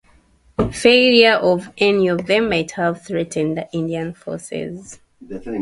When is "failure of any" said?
0.73-2.07